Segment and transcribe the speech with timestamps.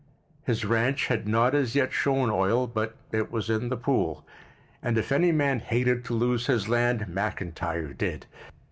[0.45, 4.25] His ranch had not as yet shown oil, but it was in the pool,
[4.81, 8.25] and if any man hated to lose his land McIntyre did.